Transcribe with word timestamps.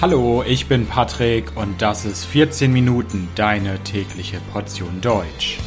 Hallo, 0.00 0.44
ich 0.46 0.68
bin 0.68 0.86
Patrick 0.86 1.56
und 1.56 1.82
das 1.82 2.04
ist 2.04 2.24
14 2.24 2.72
Minuten 2.72 3.26
deine 3.34 3.82
tägliche 3.82 4.38
Portion 4.52 5.00
Deutsch. 5.00 5.58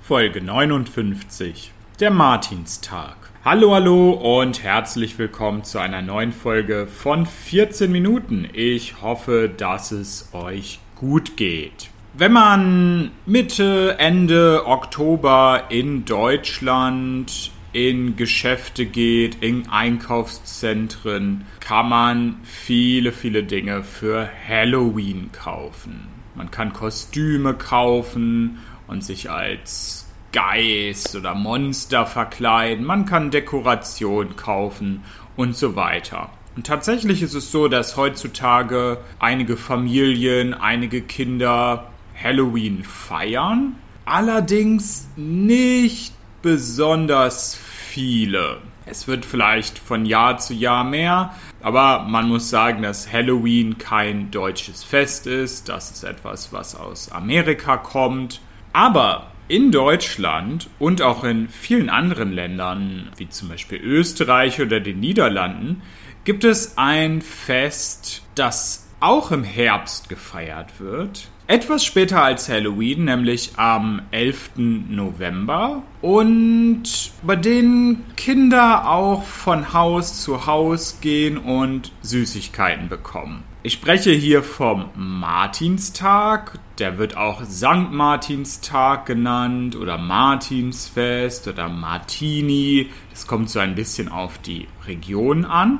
Folge 0.00 0.40
59. 0.40 1.72
Der 2.00 2.10
Martinstag. 2.10 3.18
Hallo, 3.44 3.74
hallo 3.74 4.12
und 4.12 4.62
herzlich 4.62 5.18
willkommen 5.18 5.62
zu 5.62 5.78
einer 5.78 6.00
neuen 6.00 6.32
Folge 6.32 6.86
von 6.86 7.26
14 7.26 7.92
Minuten. 7.92 8.48
Ich 8.54 9.02
hoffe, 9.02 9.52
dass 9.54 9.92
es 9.92 10.30
euch 10.32 10.80
gut 10.96 11.36
geht. 11.36 11.90
Wenn 12.14 12.32
man 12.32 13.10
Mitte, 13.26 13.96
Ende 13.98 14.62
Oktober 14.64 15.64
in 15.68 16.06
Deutschland 16.06 17.50
in 17.74 18.16
Geschäfte 18.16 18.86
geht, 18.86 19.42
in 19.42 19.68
Einkaufszentren, 19.68 21.44
kann 21.60 21.88
man 21.88 22.36
viele, 22.44 23.12
viele 23.12 23.42
Dinge 23.42 23.82
für 23.82 24.28
Halloween 24.48 25.30
kaufen. 25.32 26.06
Man 26.36 26.50
kann 26.50 26.72
Kostüme 26.72 27.54
kaufen 27.54 28.58
und 28.86 29.04
sich 29.04 29.30
als 29.30 30.06
Geist 30.32 31.14
oder 31.16 31.34
Monster 31.34 32.06
verkleiden. 32.06 32.84
Man 32.84 33.06
kann 33.06 33.30
Dekoration 33.30 34.36
kaufen 34.36 35.02
und 35.36 35.56
so 35.56 35.76
weiter. 35.76 36.30
Und 36.56 36.66
tatsächlich 36.66 37.22
ist 37.22 37.34
es 37.34 37.50
so, 37.50 37.66
dass 37.66 37.96
heutzutage 37.96 38.98
einige 39.18 39.56
Familien, 39.56 40.54
einige 40.54 41.02
Kinder 41.02 41.90
Halloween 42.20 42.84
feiern. 42.84 43.74
Allerdings 44.04 45.08
nicht 45.16 46.14
besonders 46.44 47.54
viele. 47.94 48.58
Es 48.86 49.06
wird 49.06 49.24
vielleicht 49.24 49.78
von 49.78 50.04
Jahr 50.04 50.38
zu 50.38 50.52
Jahr 50.52 50.82
mehr, 50.82 51.32
aber 51.62 52.00
man 52.00 52.28
muss 52.28 52.50
sagen, 52.50 52.82
dass 52.82 53.10
Halloween 53.12 53.78
kein 53.78 54.32
deutsches 54.32 54.82
Fest 54.82 55.28
ist. 55.28 55.68
Das 55.68 55.92
ist 55.92 56.02
etwas, 56.02 56.52
was 56.52 56.74
aus 56.74 57.12
Amerika 57.12 57.76
kommt. 57.76 58.40
Aber 58.72 59.30
in 59.46 59.70
Deutschland 59.70 60.68
und 60.80 61.02
auch 61.02 61.22
in 61.22 61.48
vielen 61.48 61.88
anderen 61.88 62.32
Ländern, 62.32 63.12
wie 63.16 63.28
zum 63.28 63.48
Beispiel 63.48 63.78
Österreich 63.78 64.60
oder 64.60 64.80
den 64.80 64.98
Niederlanden, 64.98 65.82
gibt 66.24 66.42
es 66.42 66.76
ein 66.76 67.22
Fest, 67.22 68.22
das 68.34 68.88
auch 68.98 69.30
im 69.30 69.44
Herbst 69.44 70.08
gefeiert 70.08 70.80
wird. 70.80 71.28
Etwas 71.46 71.84
später 71.84 72.22
als 72.22 72.48
Halloween, 72.48 73.04
nämlich 73.04 73.52
am 73.56 74.00
11. 74.12 74.52
November. 74.56 75.82
Und 76.00 77.12
bei 77.22 77.36
denen 77.36 78.04
Kinder 78.16 78.88
auch 78.88 79.24
von 79.24 79.74
Haus 79.74 80.22
zu 80.22 80.46
Haus 80.46 81.00
gehen 81.02 81.36
und 81.36 81.92
Süßigkeiten 82.00 82.88
bekommen. 82.88 83.42
Ich 83.66 83.72
spreche 83.72 84.10
hier 84.10 84.42
vom 84.42 84.90
Martinstag. 84.94 86.58
Der 86.78 86.98
wird 86.98 87.16
auch 87.16 87.42
St. 87.44 87.90
Martinstag 87.92 89.06
genannt 89.06 89.74
oder 89.74 89.96
Martinsfest 89.96 91.48
oder 91.48 91.70
Martini. 91.70 92.90
Das 93.08 93.26
kommt 93.26 93.48
so 93.48 93.60
ein 93.60 93.74
bisschen 93.74 94.10
auf 94.10 94.36
die 94.36 94.68
Region 94.86 95.46
an. 95.46 95.78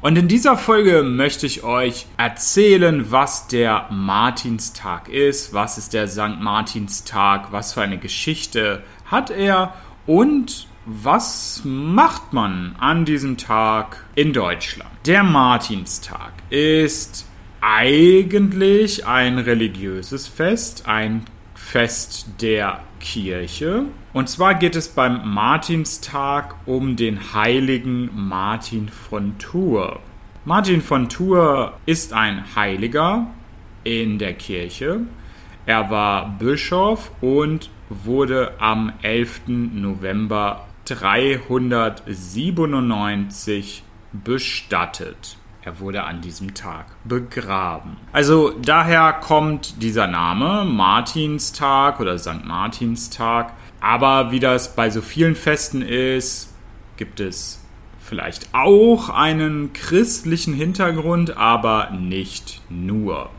Und 0.00 0.16
in 0.16 0.28
dieser 0.28 0.56
Folge 0.56 1.02
möchte 1.02 1.44
ich 1.44 1.62
euch 1.62 2.06
erzählen, 2.16 3.12
was 3.12 3.48
der 3.48 3.86
Martinstag 3.90 5.10
ist, 5.10 5.52
was 5.52 5.76
ist 5.76 5.92
der 5.92 6.08
St. 6.08 6.40
Martinstag, 6.40 7.52
was 7.52 7.74
für 7.74 7.82
eine 7.82 7.98
Geschichte 7.98 8.82
hat 9.04 9.28
er 9.28 9.74
und 10.06 10.68
was 10.86 11.62
macht 11.64 12.32
man 12.32 12.76
an 12.78 13.04
diesem 13.04 13.36
Tag 13.36 14.04
in 14.14 14.32
Deutschland? 14.32 14.90
Der 15.04 15.24
Martinstag 15.24 16.32
ist 16.48 17.26
eigentlich 17.60 19.04
ein 19.04 19.38
religiöses 19.38 20.28
Fest, 20.28 20.86
ein 20.86 21.24
Fest 21.56 22.28
der 22.40 22.80
Kirche. 23.00 23.86
Und 24.12 24.28
zwar 24.28 24.54
geht 24.54 24.76
es 24.76 24.88
beim 24.88 25.28
Martinstag 25.28 26.54
um 26.66 26.94
den 26.94 27.34
heiligen 27.34 28.08
Martin 28.14 28.88
von 28.88 29.36
Tours. 29.38 29.98
Martin 30.44 30.80
von 30.80 31.08
Tours 31.08 31.72
ist 31.86 32.12
ein 32.12 32.44
Heiliger 32.54 33.26
in 33.82 34.20
der 34.20 34.34
Kirche. 34.34 35.00
Er 35.66 35.90
war 35.90 36.28
Bischof 36.38 37.10
und 37.20 37.70
wurde 37.88 38.52
am 38.58 38.92
11. 39.02 39.42
November 39.48 40.65
397 40.86 43.82
bestattet. 44.12 45.36
Er 45.62 45.80
wurde 45.80 46.04
an 46.04 46.20
diesem 46.20 46.52
Tag 46.54 46.86
begraben. 47.04 47.96
Also 48.12 48.50
daher 48.50 49.14
kommt 49.14 49.82
dieser 49.82 50.06
Name 50.06 50.64
Martinstag 50.64 51.98
oder 51.98 52.16
St. 52.18 52.44
Martinstag. 52.44 53.52
Aber 53.80 54.30
wie 54.30 54.38
das 54.38 54.76
bei 54.76 54.90
so 54.90 55.02
vielen 55.02 55.34
Festen 55.34 55.82
ist, 55.82 56.54
gibt 56.96 57.18
es 57.18 57.60
vielleicht 57.98 58.54
auch 58.54 59.10
einen 59.10 59.72
christlichen 59.72 60.54
Hintergrund, 60.54 61.36
aber 61.36 61.90
nicht 61.90 62.62
nur. 62.68 63.30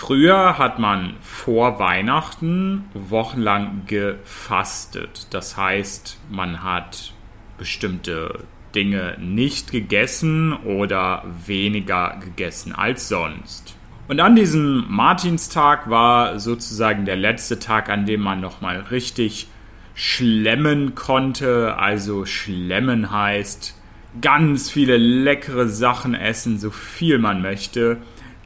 Früher 0.00 0.58
hat 0.58 0.78
man 0.78 1.16
vor 1.22 1.80
Weihnachten 1.80 2.84
wochenlang 2.94 3.82
gefastet. 3.88 5.26
Das 5.30 5.56
heißt, 5.56 6.20
man 6.30 6.62
hat 6.62 7.14
bestimmte 7.58 8.44
Dinge 8.76 9.16
nicht 9.18 9.72
gegessen 9.72 10.52
oder 10.52 11.24
weniger 11.44 12.16
gegessen 12.24 12.72
als 12.72 13.08
sonst. 13.08 13.74
Und 14.06 14.20
an 14.20 14.36
diesem 14.36 14.84
Martinstag 14.88 15.90
war 15.90 16.38
sozusagen 16.38 17.04
der 17.04 17.16
letzte 17.16 17.58
Tag, 17.58 17.88
an 17.88 18.06
dem 18.06 18.20
man 18.20 18.40
nochmal 18.40 18.78
richtig 18.92 19.48
schlemmen 19.94 20.94
konnte. 20.94 21.76
Also 21.76 22.24
schlemmen 22.24 23.10
heißt 23.10 23.74
ganz 24.20 24.70
viele 24.70 24.96
leckere 24.96 25.66
Sachen 25.66 26.14
essen, 26.14 26.60
so 26.60 26.70
viel 26.70 27.18
man 27.18 27.42
möchte. 27.42 27.98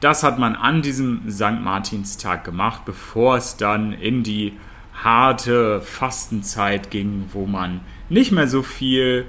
Das 0.03 0.21
hat 0.21 0.37
man 0.37 0.57
an 0.57 0.81
diesem 0.81 1.31
St. 1.31 1.61
Martinstag 1.61 2.43
gemacht, 2.43 2.83
bevor 2.83 3.37
es 3.37 3.55
dann 3.55 3.93
in 3.93 4.21
die 4.21 4.51
harte 4.93 5.79
Fastenzeit 5.79 6.91
ging, 6.91 7.29
wo 7.31 7.45
man 7.45 7.79
nicht 8.09 8.33
mehr 8.33 8.49
so 8.49 8.63
viel 8.63 9.27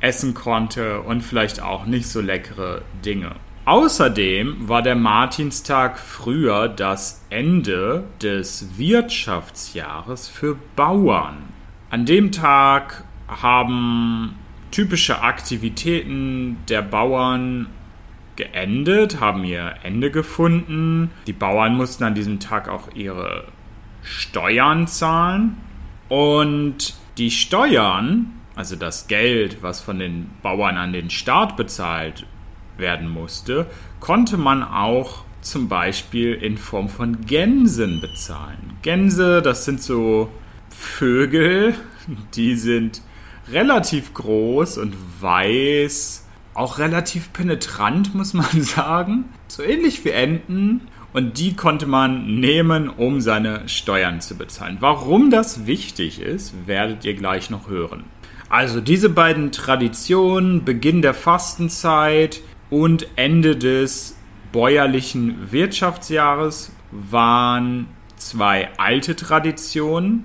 essen 0.00 0.34
konnte 0.34 1.02
und 1.02 1.20
vielleicht 1.20 1.62
auch 1.62 1.86
nicht 1.86 2.08
so 2.08 2.20
leckere 2.20 2.82
Dinge. 3.04 3.36
Außerdem 3.64 4.68
war 4.68 4.82
der 4.82 4.96
Martinstag 4.96 6.00
früher 6.00 6.68
das 6.68 7.24
Ende 7.30 8.02
des 8.20 8.76
Wirtschaftsjahres 8.76 10.26
für 10.26 10.56
Bauern. 10.74 11.44
An 11.90 12.06
dem 12.06 12.32
Tag 12.32 13.04
haben 13.28 14.34
typische 14.72 15.22
Aktivitäten 15.22 16.56
der 16.68 16.82
Bauern 16.82 17.68
geendet, 18.38 19.20
haben 19.20 19.44
ihr 19.44 19.74
Ende 19.82 20.10
gefunden. 20.10 21.10
Die 21.26 21.34
Bauern 21.34 21.76
mussten 21.76 22.04
an 22.04 22.14
diesem 22.14 22.40
Tag 22.40 22.68
auch 22.68 22.94
ihre 22.94 23.44
Steuern 24.02 24.86
zahlen. 24.86 25.58
Und 26.08 26.94
die 27.18 27.30
Steuern, 27.30 28.32
also 28.54 28.76
das 28.76 29.08
Geld, 29.08 29.62
was 29.62 29.82
von 29.82 29.98
den 29.98 30.30
Bauern 30.42 30.78
an 30.78 30.94
den 30.94 31.10
Staat 31.10 31.56
bezahlt 31.56 32.24
werden 32.78 33.10
musste, 33.10 33.66
konnte 34.00 34.38
man 34.38 34.62
auch 34.62 35.24
zum 35.40 35.68
Beispiel 35.68 36.34
in 36.34 36.56
Form 36.56 36.88
von 36.88 37.26
Gänsen 37.26 38.00
bezahlen. 38.00 38.78
Gänse, 38.82 39.42
das 39.42 39.64
sind 39.64 39.82
so 39.82 40.30
Vögel, 40.70 41.74
die 42.34 42.54
sind 42.54 43.02
relativ 43.50 44.14
groß 44.14 44.78
und 44.78 44.94
weiß 45.20 46.27
auch 46.58 46.78
relativ 46.78 47.32
penetrant, 47.32 48.14
muss 48.14 48.34
man 48.34 48.62
sagen. 48.62 49.26
So 49.46 49.62
ähnlich 49.62 50.04
wie 50.04 50.10
Enten. 50.10 50.88
Und 51.14 51.38
die 51.38 51.56
konnte 51.56 51.86
man 51.86 52.38
nehmen, 52.38 52.90
um 52.90 53.22
seine 53.22 53.66
Steuern 53.68 54.20
zu 54.20 54.36
bezahlen. 54.36 54.76
Warum 54.80 55.30
das 55.30 55.66
wichtig 55.66 56.20
ist, 56.20 56.66
werdet 56.66 57.04
ihr 57.04 57.14
gleich 57.14 57.48
noch 57.48 57.68
hören. 57.68 58.04
Also 58.50 58.80
diese 58.80 59.08
beiden 59.08 59.50
Traditionen, 59.50 60.64
Beginn 60.64 61.00
der 61.00 61.14
Fastenzeit 61.14 62.40
und 62.68 63.08
Ende 63.16 63.56
des 63.56 64.16
bäuerlichen 64.52 65.50
Wirtschaftsjahres, 65.50 66.72
waren 66.90 67.86
zwei 68.16 68.68
alte 68.78 69.16
Traditionen, 69.16 70.24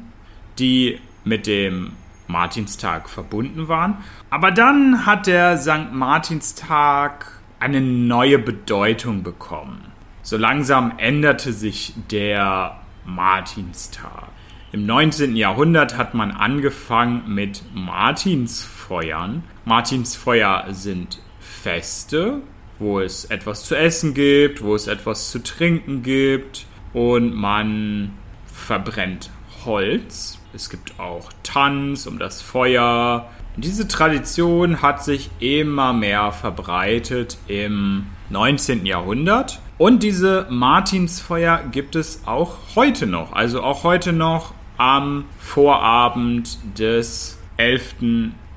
die 0.60 1.00
mit 1.24 1.48
dem 1.48 1.92
Martinstag 2.28 3.10
verbunden 3.10 3.68
waren. 3.68 3.98
Aber 4.30 4.52
dann 4.52 5.06
hat 5.06 5.28
der 5.28 5.58
St. 5.58 5.92
Martinstag 5.92 7.28
eine 7.60 7.82
neue 7.82 8.40
Bedeutung 8.40 9.24
bekommen. 9.24 9.92
So 10.22 10.38
langsam 10.38 10.94
änderte 10.98 11.54
sich 11.54 11.94
der 12.12 12.80
Martinstag. 13.06 14.30
Im 14.72 14.86
19. 14.86 15.36
Jahrhundert 15.36 15.98
hat 15.98 16.14
man 16.14 16.32
angefangen 16.32 17.34
mit 17.34 17.64
Martinsfeuern. 17.76 19.44
Martinsfeuer 19.66 20.66
sind 20.72 21.20
Feste, 21.40 22.42
wo 22.80 23.00
es 23.00 23.26
etwas 23.26 23.66
zu 23.66 23.78
essen 23.78 24.14
gibt, 24.14 24.64
wo 24.64 24.74
es 24.74 24.88
etwas 24.88 25.30
zu 25.30 25.44
trinken 25.44 26.02
gibt 26.02 26.66
und 26.94 27.36
man 27.36 28.14
verbrennt 28.46 29.30
Holz. 29.64 30.40
Es 30.56 30.70
gibt 30.70 31.00
auch 31.00 31.32
Tanz 31.42 32.06
um 32.06 32.20
das 32.20 32.44
Feuer. 32.44 33.28
Diese 33.58 33.88
Tradition 33.88 34.84
hat 34.84 35.04
sich 35.04 35.32
immer 35.40 35.94
mehr 35.94 36.32
verbreitet 36.32 37.40
im 37.48 38.06
19. 38.30 38.86
Jahrhundert. 38.86 39.60
Und 39.80 40.04
diese 40.04 40.46
Martinsfeuer 40.52 41.64
gibt 41.72 41.96
es 41.96 42.22
auch 42.28 42.58
heute 42.76 43.08
noch. 43.08 43.34
Also 43.34 43.64
auch 43.64 43.84
heute 43.84 44.14
noch 44.14 44.54
am 44.78 45.26
Vorabend 45.40 46.60
des 46.78 47.40
11. 47.58 47.96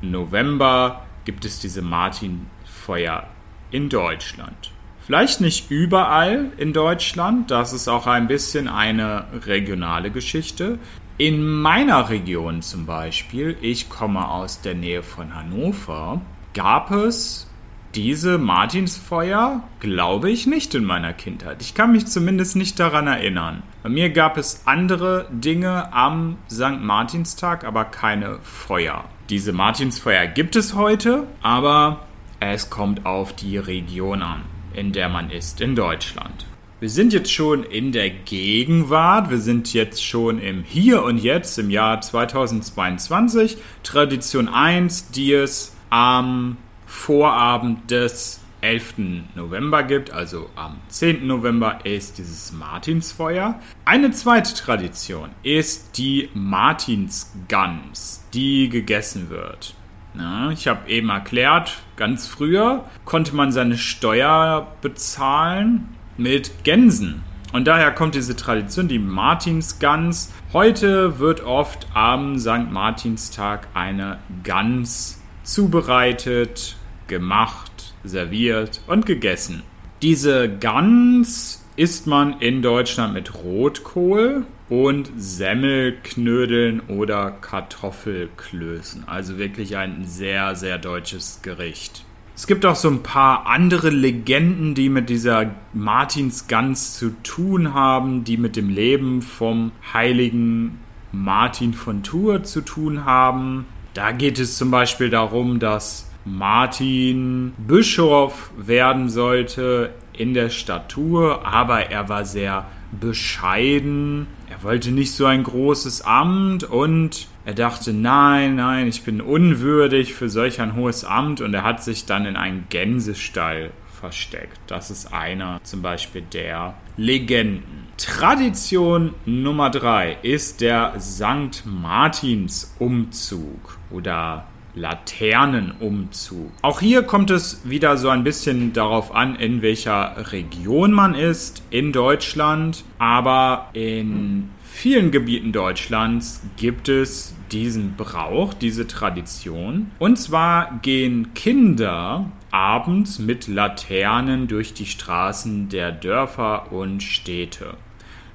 November 0.02 1.02
gibt 1.24 1.46
es 1.46 1.60
diese 1.60 1.80
Martinfeuer 1.80 3.26
in 3.70 3.88
Deutschland. 3.88 4.70
Vielleicht 5.06 5.40
nicht 5.40 5.70
überall 5.70 6.50
in 6.56 6.72
Deutschland, 6.72 7.50
das 7.50 7.72
ist 7.72 7.86
auch 7.86 8.06
ein 8.06 8.26
bisschen 8.26 8.66
eine 8.66 9.24
regionale 9.46 10.10
Geschichte. 10.10 10.78
In 11.18 11.46
meiner 11.46 12.10
Region 12.10 12.60
zum 12.62 12.84
Beispiel, 12.84 13.56
ich 13.62 13.88
komme 13.88 14.28
aus 14.28 14.60
der 14.60 14.74
Nähe 14.74 15.02
von 15.02 15.34
Hannover, 15.34 16.20
gab 16.52 16.90
es 16.90 17.50
diese 17.94 18.36
Martinsfeuer, 18.36 19.62
glaube 19.80 20.30
ich, 20.30 20.46
nicht 20.46 20.74
in 20.74 20.84
meiner 20.84 21.14
Kindheit. 21.14 21.62
Ich 21.62 21.74
kann 21.74 21.92
mich 21.92 22.06
zumindest 22.06 22.56
nicht 22.56 22.78
daran 22.78 23.06
erinnern. 23.06 23.62
Bei 23.82 23.88
mir 23.88 24.10
gab 24.10 24.36
es 24.36 24.66
andere 24.66 25.28
Dinge 25.30 25.92
am 25.94 26.36
St. 26.50 26.80
Martinstag, 26.82 27.64
aber 27.64 27.86
keine 27.86 28.38
Feuer. 28.42 29.04
Diese 29.30 29.54
Martinsfeuer 29.54 30.26
gibt 30.26 30.54
es 30.54 30.74
heute, 30.74 31.26
aber 31.40 32.06
es 32.40 32.68
kommt 32.68 33.06
auf 33.06 33.34
die 33.34 33.56
Region 33.56 34.22
an 34.22 34.42
in 34.76 34.92
der 34.92 35.08
man 35.08 35.30
ist 35.30 35.60
in 35.60 35.74
Deutschland. 35.74 36.46
Wir 36.86 36.90
sind 36.92 37.12
jetzt 37.12 37.32
schon 37.32 37.64
in 37.64 37.90
der 37.90 38.10
Gegenwart, 38.10 39.28
wir 39.28 39.38
sind 39.38 39.74
jetzt 39.74 40.04
schon 40.04 40.38
im 40.38 40.62
Hier 40.62 41.02
und 41.02 41.18
Jetzt 41.18 41.58
im 41.58 41.68
Jahr 41.68 42.00
2022. 42.00 43.56
Tradition 43.82 44.46
1, 44.46 45.10
die 45.10 45.32
es 45.32 45.74
am 45.90 46.58
Vorabend 46.86 47.90
des 47.90 48.38
11. 48.60 48.94
November 49.34 49.82
gibt, 49.82 50.12
also 50.12 50.48
am 50.54 50.76
10. 50.86 51.26
November 51.26 51.80
ist 51.82 52.18
dieses 52.18 52.52
Martinsfeuer. 52.52 53.58
Eine 53.84 54.12
zweite 54.12 54.54
Tradition 54.54 55.30
ist 55.42 55.98
die 55.98 56.28
Martinsgans, 56.34 58.24
die 58.32 58.68
gegessen 58.68 59.28
wird. 59.28 59.74
Ja, 60.16 60.52
ich 60.52 60.68
habe 60.68 60.88
eben 60.88 61.08
erklärt, 61.08 61.78
ganz 61.96 62.28
früher 62.28 62.84
konnte 63.04 63.34
man 63.34 63.50
seine 63.50 63.76
Steuer 63.76 64.68
bezahlen 64.82 65.88
mit 66.16 66.64
Gänsen. 66.64 67.22
Und 67.52 67.66
daher 67.66 67.92
kommt 67.92 68.14
diese 68.14 68.36
Tradition, 68.36 68.88
die 68.88 68.98
Martinsgans. 68.98 70.32
Heute 70.52 71.18
wird 71.18 71.44
oft 71.44 71.86
am 71.94 72.38
St. 72.38 72.70
Martinstag 72.70 73.68
eine 73.74 74.18
Gans 74.42 75.22
zubereitet, 75.42 76.76
gemacht, 77.06 77.94
serviert 78.04 78.80
und 78.86 79.06
gegessen. 79.06 79.62
Diese 80.02 80.48
Gans 80.48 81.64
isst 81.76 82.06
man 82.06 82.40
in 82.40 82.62
Deutschland 82.62 83.14
mit 83.14 83.34
Rotkohl 83.34 84.44
und 84.68 85.10
Semmelknödeln 85.16 86.80
oder 86.88 87.30
Kartoffelklößen. 87.30 89.06
Also 89.06 89.38
wirklich 89.38 89.76
ein 89.76 90.04
sehr, 90.04 90.56
sehr 90.56 90.78
deutsches 90.78 91.40
Gericht. 91.42 92.05
Es 92.36 92.46
gibt 92.46 92.66
auch 92.66 92.76
so 92.76 92.90
ein 92.90 93.02
paar 93.02 93.46
andere 93.46 93.88
Legenden, 93.88 94.74
die 94.74 94.90
mit 94.90 95.08
dieser 95.08 95.54
Martinsgans 95.72 96.92
zu 96.92 97.10
tun 97.22 97.72
haben, 97.72 98.24
die 98.24 98.36
mit 98.36 98.56
dem 98.56 98.68
Leben 98.68 99.22
vom 99.22 99.72
heiligen 99.94 100.78
Martin 101.12 101.72
von 101.72 102.02
Tours 102.02 102.52
zu 102.52 102.60
tun 102.60 103.06
haben. 103.06 103.64
Da 103.94 104.12
geht 104.12 104.38
es 104.38 104.58
zum 104.58 104.70
Beispiel 104.70 105.08
darum, 105.08 105.60
dass 105.60 106.10
Martin 106.26 107.54
Bischof 107.56 108.50
werden 108.58 109.08
sollte 109.08 109.94
in 110.12 110.34
der 110.34 110.50
Statur, 110.50 111.46
aber 111.46 111.90
er 111.90 112.10
war 112.10 112.26
sehr 112.26 112.66
bescheiden. 113.00 114.26
Er 114.50 114.62
wollte 114.62 114.90
nicht 114.90 115.12
so 115.12 115.24
ein 115.24 115.42
großes 115.42 116.02
Amt 116.02 116.64
und 116.64 117.28
er 117.46 117.54
dachte, 117.54 117.92
nein, 117.92 118.56
nein, 118.56 118.88
ich 118.88 119.04
bin 119.04 119.20
unwürdig 119.20 120.14
für 120.14 120.28
solch 120.28 120.60
ein 120.60 120.74
hohes 120.74 121.04
Amt 121.04 121.40
und 121.40 121.54
er 121.54 121.62
hat 121.62 121.80
sich 121.80 122.04
dann 122.04 122.26
in 122.26 122.36
einen 122.36 122.66
Gänsestall 122.70 123.70
versteckt. 124.00 124.58
Das 124.66 124.90
ist 124.90 125.14
einer 125.14 125.60
zum 125.62 125.80
Beispiel 125.80 126.22
der 126.22 126.74
Legenden. 126.96 127.86
Tradition 127.98 129.14
Nummer 129.26 129.70
drei 129.70 130.18
ist 130.22 130.60
der 130.60 130.94
St. 130.98 131.62
Martins 131.64 132.74
Umzug 132.80 133.78
oder 133.92 134.48
Laternenumzug. 134.74 136.50
Auch 136.62 136.80
hier 136.80 137.04
kommt 137.04 137.30
es 137.30 137.60
wieder 137.62 137.96
so 137.96 138.08
ein 138.08 138.24
bisschen 138.24 138.72
darauf 138.72 139.14
an, 139.14 139.36
in 139.36 139.62
welcher 139.62 140.32
Region 140.32 140.90
man 140.90 141.14
ist 141.14 141.62
in 141.70 141.92
Deutschland. 141.92 142.82
Aber 142.98 143.70
in 143.72 144.50
vielen 144.76 145.10
Gebieten 145.10 145.52
Deutschlands 145.52 146.42
gibt 146.58 146.90
es 146.90 147.34
diesen 147.50 147.96
Brauch, 147.96 148.52
diese 148.52 148.86
Tradition. 148.86 149.90
Und 149.98 150.18
zwar 150.18 150.80
gehen 150.82 151.32
Kinder 151.34 152.30
abends 152.50 153.18
mit 153.18 153.48
Laternen 153.48 154.48
durch 154.48 154.74
die 154.74 154.84
Straßen 154.84 155.70
der 155.70 155.92
Dörfer 155.92 156.72
und 156.72 157.02
Städte. 157.02 157.74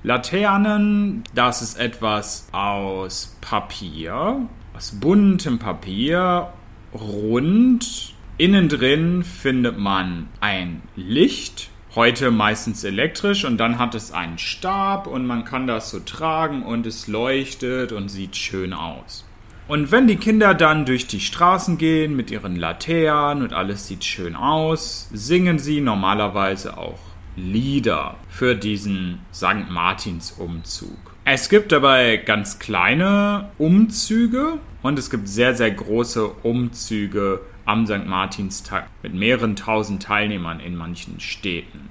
Laternen, 0.04 1.24
das 1.36 1.62
ist 1.62 1.80
etwas 1.80 2.48
aus 2.52 3.38
Papier, 3.42 4.48
aus 4.76 4.92
buntem 5.00 5.60
Papier, 5.60 6.52
rund. 6.94 8.16
Innen 8.38 8.68
drin 8.68 9.24
findet 9.24 9.78
man 9.78 10.28
ein 10.40 10.82
Licht, 10.96 11.71
heute 11.96 12.32
meistens 12.32 12.84
elektrisch, 12.84 13.46
und 13.46 13.58
dann 13.58 13.78
hat 13.80 13.96
es 13.96 14.12
einen 14.12 14.38
Stab 14.38 15.08
und 15.08 15.26
man 15.26 15.44
kann 15.44 15.68
das 15.68 15.90
so 15.90 16.00
tragen 16.00 16.64
und 16.64 16.86
es 16.86 17.08
leuchtet 17.08 17.92
und 17.92 18.10
sieht 18.10 18.36
schön 18.36 18.74
aus. 18.74 19.26
Und 19.68 19.92
wenn 19.92 20.08
die 20.08 20.18
Kinder 20.18 20.54
dann 20.54 20.86
durch 20.86 21.08
die 21.08 21.22
Straßen 21.22 21.78
gehen 21.78 22.16
mit 22.16 22.30
ihren 22.30 22.56
Laternen 22.56 23.44
und 23.44 23.54
alles 23.54 23.88
sieht 23.88 24.04
schön 24.04 24.36
aus, 24.36 25.10
singen 25.14 25.60
sie 25.60 25.80
normalerweise 25.80 26.78
auch 26.78 27.00
Lieder 27.38 28.16
für 28.28 28.56
diesen 28.56 29.20
St. 29.34 29.70
Martins 29.70 30.32
Umzug. 30.32 30.98
Es 31.24 31.48
gibt 31.48 31.72
dabei 31.72 32.18
ganz 32.18 32.60
kleine 32.60 33.52
Umzüge 33.58 34.58
und 34.82 35.00
es 35.00 35.10
gibt 35.10 35.30
sehr, 35.30 35.56
sehr 35.56 35.72
große 35.72 36.28
Umzüge 36.44 37.40
am 37.72 37.86
St. 37.88 38.06
Martinstag 38.06 38.90
mit 39.02 39.14
mehreren 39.14 39.56
tausend 39.56 40.04
Teilnehmern 40.04 40.60
in 40.60 40.76
manchen 40.76 41.22
Städten. 41.22 41.90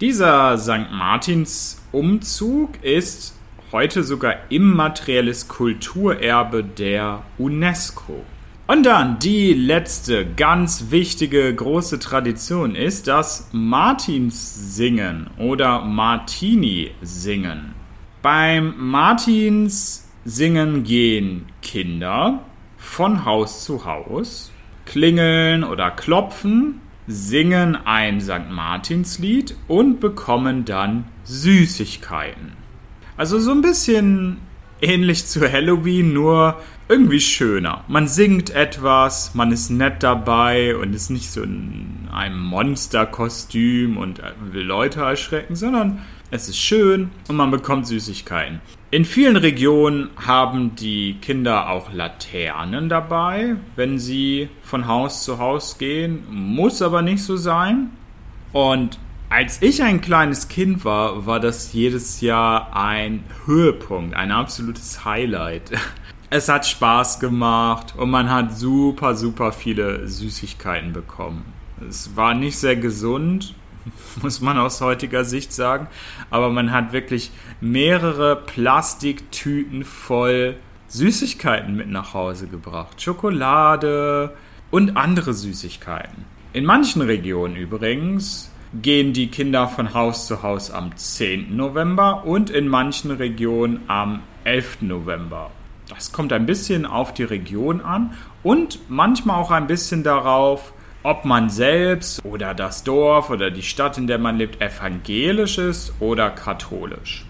Dieser 0.00 0.56
St. 0.56 0.92
Martins 0.92 1.82
Umzug 1.90 2.82
ist 2.84 3.36
heute 3.72 4.04
sogar 4.04 4.34
immaterielles 4.50 5.48
Kulturerbe 5.48 6.62
der 6.62 7.22
UNESCO. 7.38 8.24
Und 8.68 8.86
dann 8.86 9.18
die 9.18 9.52
letzte 9.52 10.24
ganz 10.24 10.86
wichtige 10.90 11.52
große 11.52 11.98
Tradition 11.98 12.76
ist 12.76 13.08
das 13.08 13.48
Martinssingen 13.50 15.28
oder 15.38 15.84
Martini-Singen. 15.84 17.74
Beim 18.22 18.74
Martins 18.78 20.08
singen 20.24 20.84
gehen 20.84 21.46
Kinder 21.62 22.44
von 22.78 23.24
Haus 23.24 23.64
zu 23.64 23.84
Haus, 23.84 24.52
klingeln 24.86 25.64
oder 25.64 25.90
klopfen, 25.90 26.80
singen 27.06 27.76
ein 27.76 28.20
St. 28.20 28.50
Martinslied 28.50 29.56
und 29.68 30.00
bekommen 30.00 30.64
dann 30.64 31.04
Süßigkeiten. 31.24 32.52
Also 33.16 33.38
so 33.38 33.50
ein 33.50 33.62
bisschen 33.62 34.38
ähnlich 34.80 35.26
zu 35.26 35.40
Halloween, 35.50 36.12
nur 36.12 36.60
irgendwie 36.88 37.20
schöner. 37.20 37.84
Man 37.88 38.08
singt 38.08 38.50
etwas, 38.50 39.34
man 39.34 39.52
ist 39.52 39.70
nett 39.70 40.02
dabei 40.02 40.76
und 40.76 40.94
ist 40.94 41.10
nicht 41.10 41.30
so 41.30 41.42
in 41.42 42.08
einem 42.12 42.40
Monsterkostüm 42.40 43.96
und 43.96 44.20
will 44.50 44.64
Leute 44.64 45.00
erschrecken, 45.00 45.54
sondern 45.54 46.00
es 46.30 46.48
ist 46.48 46.58
schön 46.58 47.10
und 47.28 47.36
man 47.36 47.50
bekommt 47.50 47.86
Süßigkeiten. 47.86 48.60
In 48.92 49.04
vielen 49.04 49.36
Regionen 49.36 50.10
haben 50.16 50.74
die 50.74 51.14
Kinder 51.22 51.70
auch 51.70 51.92
Laternen 51.92 52.88
dabei, 52.88 53.54
wenn 53.76 54.00
sie 54.00 54.48
von 54.62 54.88
Haus 54.88 55.22
zu 55.22 55.38
Haus 55.38 55.78
gehen. 55.78 56.24
Muss 56.28 56.82
aber 56.82 57.00
nicht 57.00 57.22
so 57.22 57.36
sein. 57.36 57.90
Und 58.52 58.98
Als 59.32 59.62
ich 59.62 59.80
ein 59.84 60.00
kleines 60.00 60.48
Kind 60.48 60.84
war, 60.84 61.24
war 61.24 61.38
das 61.38 61.72
jedes 61.72 62.20
Jahr 62.20 62.76
ein 62.76 63.22
Höhepunkt, 63.46 64.16
ein 64.16 64.32
absolutes 64.32 65.04
Highlight. 65.04 65.70
Es 66.32 66.48
hat 66.48 66.64
Spaß 66.64 67.18
gemacht 67.18 67.94
und 67.96 68.08
man 68.08 68.30
hat 68.30 68.56
super, 68.56 69.16
super 69.16 69.50
viele 69.50 70.06
Süßigkeiten 70.06 70.92
bekommen. 70.92 71.44
Es 71.88 72.14
war 72.14 72.34
nicht 72.34 72.56
sehr 72.56 72.76
gesund, 72.76 73.56
muss 74.22 74.40
man 74.40 74.58
aus 74.58 74.80
heutiger 74.80 75.24
Sicht 75.24 75.52
sagen, 75.52 75.88
aber 76.30 76.50
man 76.50 76.72
hat 76.72 76.92
wirklich 76.92 77.30
mehrere 77.60 78.36
Plastiktüten 78.36 79.84
voll 79.84 80.56
Süßigkeiten 80.88 81.76
mit 81.76 81.88
nach 81.88 82.14
Hause 82.14 82.48
gebracht. 82.48 83.00
Schokolade 83.00 84.34
und 84.70 84.96
andere 84.96 85.34
Süßigkeiten. 85.34 86.24
In 86.52 86.64
manchen 86.64 87.02
Regionen 87.02 87.54
übrigens 87.54 88.50
gehen 88.82 89.12
die 89.12 89.28
Kinder 89.28 89.68
von 89.68 89.94
Haus 89.94 90.26
zu 90.26 90.42
Haus 90.42 90.70
am 90.70 90.96
10. 90.96 91.56
November 91.56 92.24
und 92.24 92.50
in 92.50 92.68
manchen 92.68 93.10
Regionen 93.10 93.80
am 93.88 94.22
11. 94.44 94.82
November. 94.82 95.50
Das 95.88 96.12
kommt 96.12 96.32
ein 96.32 96.46
bisschen 96.46 96.86
auf 96.86 97.12
die 97.14 97.24
Region 97.24 97.80
an 97.80 98.14
und 98.42 98.78
manchmal 98.88 99.36
auch 99.40 99.50
ein 99.50 99.66
bisschen 99.66 100.02
darauf, 100.02 100.72
ob 101.02 101.24
man 101.24 101.50
selbst 101.50 102.24
oder 102.24 102.54
das 102.54 102.84
Dorf 102.84 103.30
oder 103.30 103.50
die 103.50 103.62
Stadt, 103.62 103.98
in 103.98 104.06
der 104.06 104.18
man 104.18 104.36
lebt, 104.36 104.60
evangelisch 104.60 105.58
ist 105.58 105.94
oder 106.00 106.30
katholisch. 106.30 107.24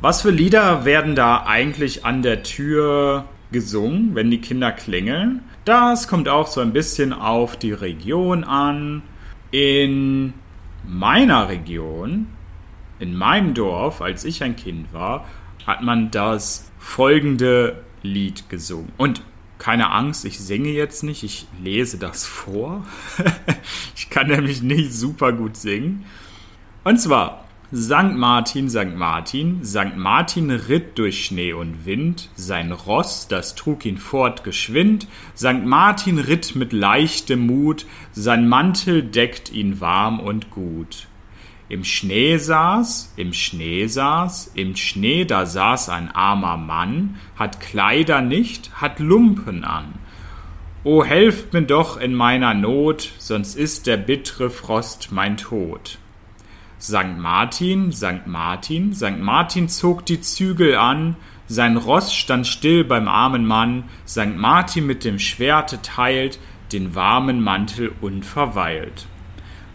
Was 0.00 0.22
für 0.22 0.30
Lieder 0.30 0.84
werden 0.84 1.16
da 1.16 1.44
eigentlich 1.44 2.04
an 2.04 2.22
der 2.22 2.44
Tür 2.44 3.24
gesungen, 3.50 4.14
wenn 4.14 4.30
die 4.30 4.40
Kinder 4.40 4.70
klingeln? 4.70 5.42
Das 5.64 6.06
kommt 6.06 6.28
auch 6.28 6.46
so 6.46 6.60
ein 6.60 6.72
bisschen 6.72 7.12
auf 7.12 7.56
die 7.56 7.72
Region 7.72 8.44
an. 8.44 9.02
In 9.50 10.34
meiner 10.86 11.48
Region, 11.48 12.28
in 13.00 13.16
meinem 13.16 13.54
Dorf, 13.54 14.00
als 14.00 14.24
ich 14.24 14.42
ein 14.42 14.56
Kind 14.56 14.92
war, 14.92 15.26
hat 15.66 15.82
man 15.82 16.10
das 16.10 16.70
folgende 16.78 17.82
Lied 18.02 18.48
gesungen. 18.48 18.92
Und 18.96 19.22
keine 19.58 19.90
Angst, 19.90 20.24
ich 20.24 20.38
singe 20.38 20.70
jetzt 20.70 21.02
nicht, 21.02 21.22
ich 21.24 21.46
lese 21.62 21.98
das 21.98 22.24
vor. 22.26 22.86
ich 23.96 24.08
kann 24.10 24.28
nämlich 24.28 24.62
nicht 24.62 24.92
super 24.92 25.32
gut 25.32 25.56
singen. 25.56 26.04
Und 26.84 27.00
zwar 27.00 27.44
Sankt 27.70 28.16
Martin, 28.16 28.70
Sankt 28.70 28.96
Martin, 28.96 29.62
Sankt 29.62 29.98
Martin 29.98 30.50
ritt 30.50 30.96
durch 30.98 31.26
Schnee 31.26 31.52
und 31.52 31.84
Wind, 31.84 32.30
sein 32.34 32.72
Ross, 32.72 33.28
das 33.28 33.56
trug 33.56 33.84
ihn 33.84 33.98
fort 33.98 34.42
geschwind, 34.42 35.06
Sankt 35.34 35.66
Martin 35.66 36.18
ritt 36.18 36.56
mit 36.56 36.72
leichtem 36.72 37.46
Mut, 37.46 37.84
sein 38.12 38.48
Mantel 38.48 39.02
deckt 39.02 39.52
ihn 39.52 39.82
warm 39.82 40.18
und 40.18 40.50
gut. 40.50 41.07
Im 41.70 41.84
Schnee 41.84 42.38
saß, 42.38 43.12
im 43.16 43.34
Schnee 43.34 43.86
saß, 43.86 44.52
im 44.54 44.74
Schnee 44.74 45.26
da 45.26 45.44
saß 45.44 45.90
ein 45.90 46.10
armer 46.10 46.56
Mann, 46.56 47.16
hat 47.36 47.60
Kleider 47.60 48.22
nicht, 48.22 48.70
hat 48.80 49.00
Lumpen 49.00 49.64
an. 49.64 49.92
O 50.82 51.04
helft 51.04 51.52
mir 51.52 51.62
doch 51.62 51.98
in 51.98 52.14
meiner 52.14 52.54
Not, 52.54 53.12
sonst 53.18 53.54
ist 53.54 53.86
der 53.86 53.98
bittre 53.98 54.48
Frost 54.48 55.12
mein 55.12 55.36
Tod. 55.36 55.98
Sankt 56.78 57.18
Martin, 57.18 57.92
Sankt 57.92 58.26
Martin, 58.26 58.94
Sankt 58.94 59.20
Martin 59.20 59.68
zog 59.68 60.06
die 60.06 60.22
Zügel 60.22 60.76
an, 60.76 61.16
sein 61.48 61.76
Ross 61.76 62.14
stand 62.14 62.46
still 62.46 62.84
beim 62.84 63.08
armen 63.08 63.44
Mann, 63.44 63.84
Sankt 64.06 64.38
Martin 64.38 64.86
mit 64.86 65.04
dem 65.04 65.18
Schwerte 65.18 65.82
teilt 65.82 66.38
den 66.72 66.94
warmen 66.94 67.42
Mantel 67.42 67.92
unverweilt. 68.00 69.06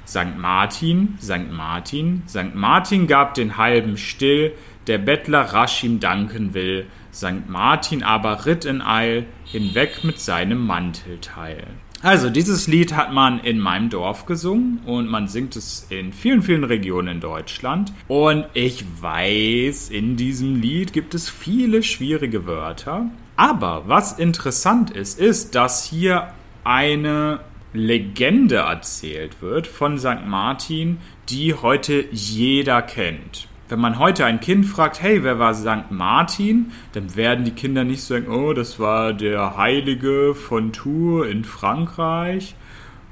Sankt 0.05 0.37
Martin, 0.37 1.15
Sankt 1.19 1.51
Martin, 1.51 2.23
Sankt 2.25 2.55
Martin 2.55 3.07
gab 3.07 3.33
den 3.33 3.57
halben 3.57 3.97
still, 3.97 4.53
der 4.87 4.97
Bettler 4.97 5.41
rasch 5.41 5.83
ihm 5.83 5.99
danken 5.99 6.53
will, 6.53 6.87
Sankt 7.11 7.49
Martin 7.49 8.03
aber 8.03 8.45
ritt 8.45 8.65
in 8.65 8.81
Eil, 8.81 9.25
hinweg 9.45 10.03
mit 10.03 10.19
seinem 10.19 10.65
Mantelteil. 10.65 11.67
Also, 12.03 12.29
dieses 12.29 12.67
Lied 12.67 12.93
hat 12.93 13.13
man 13.13 13.39
in 13.39 13.59
meinem 13.59 13.89
Dorf 13.89 14.25
gesungen 14.25 14.79
und 14.85 15.09
man 15.09 15.29
singt 15.29 15.55
es 15.55 15.87
in 15.89 16.11
vielen, 16.11 16.41
vielen 16.41 16.65
Regionen 16.65 17.07
in 17.07 17.19
Deutschland. 17.21 17.93
Und 18.09 18.45
ich 18.53 18.83
weiß, 18.99 19.89
in 19.89 20.17
diesem 20.17 20.59
Lied 20.59 20.91
gibt 20.91 21.15
es 21.15 21.29
viele 21.29 21.81
schwierige 21.81 22.45
Wörter. 22.45 23.09
Aber 23.37 23.83
was 23.87 24.19
interessant 24.19 24.91
ist, 24.91 25.17
ist, 25.17 25.55
dass 25.55 25.85
hier 25.85 26.33
eine 26.65 27.39
Legende 27.73 28.57
erzählt 28.57 29.41
wird 29.41 29.67
von 29.67 29.97
St. 29.97 30.25
Martin, 30.25 30.99
die 31.29 31.53
heute 31.55 32.05
jeder 32.11 32.81
kennt. 32.81 33.47
Wenn 33.69 33.79
man 33.79 33.97
heute 33.97 34.25
ein 34.25 34.39
Kind 34.39 34.67
fragt, 34.67 35.01
hey, 35.01 35.23
wer 35.23 35.39
war 35.39 35.55
St. 35.55 35.89
Martin, 35.89 36.71
dann 36.91 37.15
werden 37.15 37.45
die 37.45 37.51
Kinder 37.51 37.83
nicht 37.83 38.03
sagen, 38.03 38.27
oh, 38.27 38.53
das 38.53 38.79
war 38.79 39.13
der 39.13 39.57
Heilige 39.57 40.35
von 40.35 40.71
Tours 40.73 41.27
in 41.27 41.43
Frankreich, 41.43 42.55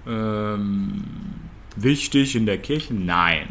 ähm, 0.07 1.03
wichtig 1.75 2.35
in 2.35 2.45
der 2.45 2.59
Kirche. 2.59 2.93
Nein, 2.93 3.47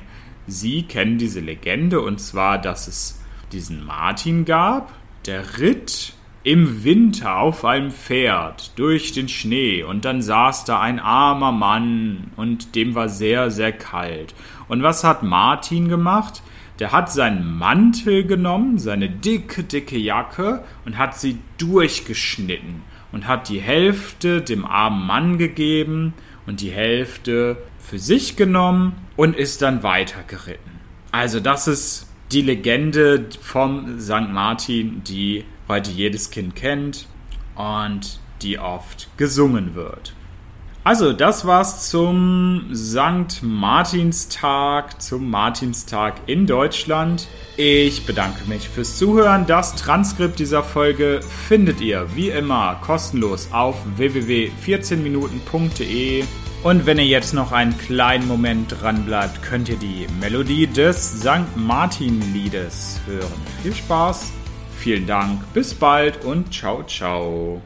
sie 0.47 0.85
kennen 0.85 1.19
diese 1.19 1.40
Legende 1.40 2.00
und 2.00 2.21
zwar, 2.21 2.59
dass 2.59 2.87
es 2.87 3.21
diesen 3.50 3.85
Martin 3.85 4.45
gab, 4.45 4.93
der 5.26 5.59
ritt 5.59 6.14
im 6.42 6.85
Winter 6.85 7.37
auf 7.37 7.64
einem 7.64 7.90
Pferd 7.90 8.78
durch 8.78 9.12
den 9.12 9.28
Schnee 9.28 9.82
und 9.82 10.04
dann 10.04 10.23
saß 10.23 10.64
da 10.64 10.80
ein 10.80 10.99
armer 10.99 11.52
Mann 11.52 12.30
und 12.37 12.75
dem 12.75 12.94
war 12.94 13.09
sehr, 13.11 13.50
sehr 13.50 13.73
kalt. 13.73 14.35
Und 14.68 14.82
was 14.82 15.04
hat 15.04 15.23
Martin 15.23 15.88
gemacht? 15.88 16.42
Der 16.78 16.92
hat 16.92 17.12
seinen 17.12 17.59
Mantel 17.59 18.25
genommen, 18.25 18.78
seine 18.78 19.11
dicke, 19.11 19.64
dicke 19.64 19.99
Jacke 19.99 20.64
und 20.87 20.97
hat 20.97 21.14
sie 21.14 21.38
durchgeschnitten 21.59 22.82
und 23.12 23.26
hat 23.26 23.50
die 23.50 23.61
Hälfte 23.61 24.40
dem 24.40 24.64
armen 24.64 25.06
Mann 25.06 25.37
gegeben 25.37 26.14
und 26.47 26.62
die 26.62 26.70
Hälfte 26.70 27.59
für 27.78 27.99
sich 27.99 28.37
genommen 28.37 28.94
und 29.16 29.37
ist 29.37 29.61
dann 29.61 29.82
weitergeritten. 29.82 30.80
Also 31.12 31.38
das 31.38 31.68
ist 31.68 32.11
die 32.32 32.42
Legende 32.42 33.26
vom 33.42 34.00
St. 34.00 34.30
Martin, 34.30 35.02
die 35.04 35.44
heute 35.70 35.90
jedes 35.90 36.30
Kind 36.30 36.54
kennt 36.54 37.06
und 37.54 38.20
die 38.42 38.58
oft 38.58 39.08
gesungen 39.16 39.74
wird. 39.74 40.12
Also, 40.82 41.12
das 41.12 41.44
war's 41.44 41.90
zum 41.90 42.70
St. 42.74 43.42
Martinstag, 43.42 45.02
zum 45.02 45.28
Martinstag 45.28 46.14
in 46.26 46.46
Deutschland. 46.46 47.28
Ich 47.58 48.06
bedanke 48.06 48.48
mich 48.48 48.66
fürs 48.66 48.96
Zuhören. 48.96 49.44
Das 49.46 49.76
Transkript 49.76 50.38
dieser 50.38 50.62
Folge 50.62 51.20
findet 51.48 51.82
ihr 51.82 52.06
wie 52.14 52.30
immer 52.30 52.80
kostenlos 52.82 53.50
auf 53.52 53.76
www.14minuten.de. 53.96 56.24
Und 56.62 56.86
wenn 56.86 56.98
ihr 56.98 57.06
jetzt 57.06 57.34
noch 57.34 57.52
einen 57.52 57.76
kleinen 57.76 58.26
Moment 58.26 58.80
dran 58.80 59.04
bleibt, 59.04 59.42
könnt 59.42 59.68
ihr 59.68 59.76
die 59.76 60.06
Melodie 60.18 60.66
des 60.66 61.20
St. 61.20 61.56
Martin-Liedes 61.56 63.02
hören. 63.06 63.42
Viel 63.62 63.74
Spaß! 63.74 64.39
Vielen 64.80 65.06
Dank, 65.06 65.52
bis 65.52 65.75
bald 65.75 66.25
und 66.25 66.54
ciao, 66.54 66.82
ciao. 66.84 67.60